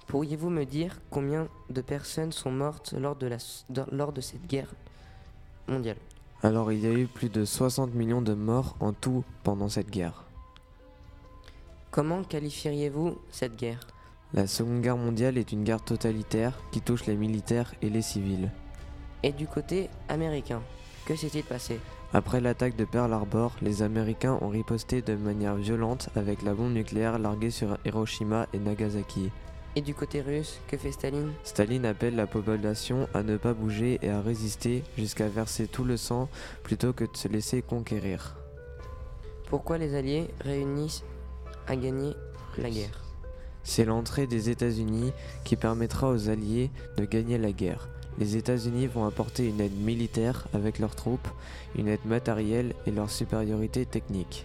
[0.08, 3.36] Pourriez-vous me dire combien de personnes sont mortes lors de, la,
[3.68, 4.72] de- lors de cette guerre
[5.68, 5.96] mondiale?
[6.42, 9.90] Alors il y a eu plus de 60 millions de morts en tout pendant cette
[9.90, 10.24] guerre.
[11.90, 13.80] Comment qualifieriez-vous cette guerre?
[14.34, 18.50] La Seconde Guerre mondiale est une guerre totalitaire qui touche les militaires et les civils.
[19.22, 20.60] Et du côté américain,
[21.06, 21.80] que s'est-il passé?
[22.12, 26.72] Après l'attaque de Pearl Harbor, les Américains ont riposté de manière violente avec la bombe
[26.72, 29.30] nucléaire larguée sur Hiroshima et Nagasaki.
[29.76, 31.32] Et du côté russe, que fait Staline?
[31.44, 35.96] Staline appelle la population à ne pas bouger et à résister jusqu'à verser tout le
[35.96, 36.28] sang
[36.64, 38.36] plutôt que de se laisser conquérir.
[39.48, 41.04] Pourquoi les Alliés réunissent
[41.68, 42.14] à gagner
[42.56, 43.04] la guerre?
[43.62, 45.12] C'est l'entrée des États-Unis
[45.44, 47.88] qui permettra aux Alliés de gagner la guerre.
[48.18, 51.28] Les États-Unis vont apporter une aide militaire avec leurs troupes,
[51.76, 54.44] une aide matérielle et leur supériorité technique.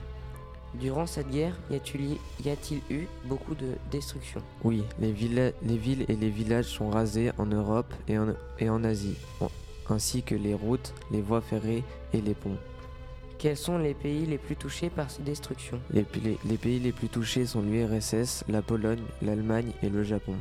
[0.80, 4.41] Durant cette guerre, y a-t-il y a-t-il eu beaucoup de destruction?
[4.63, 8.69] Oui, les, villa- les villes et les villages sont rasés en Europe et en, et
[8.69, 9.15] en Asie,
[9.89, 12.57] ainsi que les routes, les voies ferrées et les ponts.
[13.38, 15.80] Quels sont les pays les plus touchés par ces destructions?
[15.91, 20.01] Les, pi- les- les pays les plus touchés sont l'URSS, la Pologne, l'Allemagne et le
[20.03, 20.36] Japon.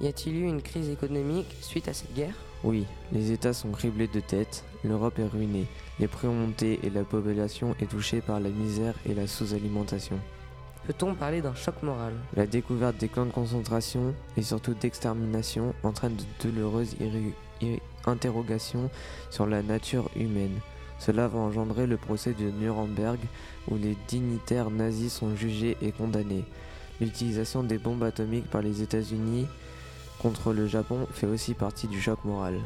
[0.00, 2.34] Y a-t-il eu une crise économique suite à cette guerre?
[2.62, 5.66] Oui, les États sont criblés de tête, l'Europe est ruinée,
[5.98, 10.18] les prix ont monté et la population est touchée par la misère et la sous-alimentation.
[10.86, 12.12] Peut-on parler d'un choc moral?
[12.36, 16.96] La découverte des camps de concentration et surtout d'extermination entraîne de douloureuses
[18.06, 18.90] interrogations
[19.30, 20.58] sur la nature humaine.
[20.98, 23.18] Cela va engendrer le procès de Nuremberg
[23.70, 26.44] où les dignitaires nazis sont jugés et condamnés.
[27.00, 29.46] L'utilisation des bombes atomiques par les États-Unis
[30.20, 32.60] contre le Japon fait aussi partie du choc moral.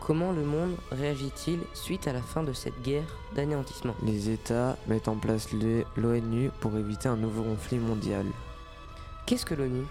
[0.00, 3.94] Comment le monde réagit-il suite à la fin de cette guerre d'anéantissement?
[4.04, 5.48] Les États mettent en place
[5.96, 8.24] l'ONU pour éviter un nouveau conflit mondial.
[9.26, 9.82] Qu'est-ce que l'ONU?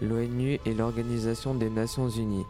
[0.00, 2.46] L'ONU est l'Organisation des Nations Unies.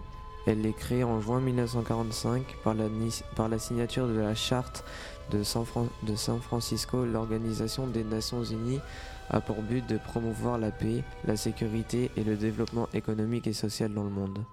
[0.46, 4.84] Elle est créée en juin 1945 par la, ni- par la signature de la charte
[5.30, 7.04] de San, Fran- de San Francisco.
[7.04, 8.80] L'Organisation des Nations Unies
[9.30, 13.94] a pour but de promouvoir la paix, la sécurité et le développement économique et social
[13.94, 14.44] dans le monde.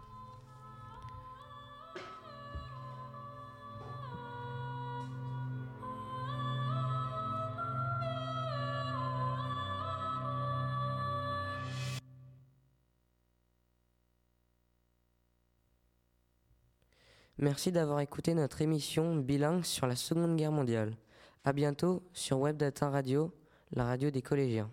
[17.40, 20.98] Merci d'avoir écouté notre émission bilingue sur la Seconde Guerre mondiale.
[21.46, 23.32] À bientôt sur Webdata Radio,
[23.72, 24.70] la radio des collégiens.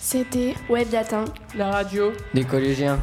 [0.00, 1.24] C'était Webdata.
[1.54, 2.98] La radio Des collégiens.